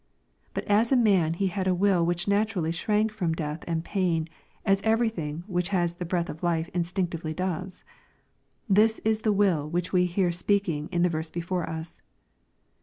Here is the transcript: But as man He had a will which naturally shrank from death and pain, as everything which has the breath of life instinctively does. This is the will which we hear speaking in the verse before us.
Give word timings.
But 0.55 0.63
as 0.63 0.91
man 0.91 1.35
He 1.35 1.45
had 1.45 1.67
a 1.67 1.75
will 1.75 2.03
which 2.03 2.27
naturally 2.27 2.71
shrank 2.71 3.11
from 3.11 3.33
death 3.33 3.63
and 3.67 3.85
pain, 3.85 4.27
as 4.65 4.81
everything 4.81 5.43
which 5.45 5.69
has 5.69 5.93
the 5.93 6.05
breath 6.05 6.27
of 6.27 6.41
life 6.41 6.69
instinctively 6.73 7.35
does. 7.35 7.83
This 8.67 8.97
is 9.05 9.19
the 9.19 9.31
will 9.31 9.69
which 9.69 9.93
we 9.93 10.05
hear 10.07 10.31
speaking 10.31 10.89
in 10.91 11.03
the 11.03 11.09
verse 11.11 11.29
before 11.29 11.69
us. 11.69 12.01